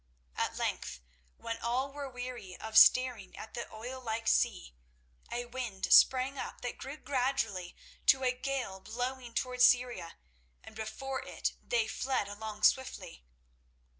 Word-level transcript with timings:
At 0.35 0.57
length, 0.57 0.99
when 1.37 1.59
all 1.59 1.91
were 1.93 2.09
weary 2.09 2.55
of 2.57 2.75
staring 2.75 3.37
at 3.37 3.53
the 3.53 3.71
oil 3.71 4.01
like 4.01 4.27
sea, 4.27 4.73
a 5.31 5.45
wind 5.45 5.93
sprang 5.93 6.39
up 6.39 6.61
that 6.61 6.79
grew 6.79 6.97
gradually 6.97 7.75
to 8.07 8.23
a 8.23 8.31
gale 8.31 8.79
blowing 8.79 9.35
towards 9.35 9.63
Syria, 9.65 10.17
and 10.63 10.75
before 10.75 11.21
it 11.23 11.53
they 11.61 11.87
fled 11.87 12.27
along 12.27 12.63
swiftly. 12.63 13.23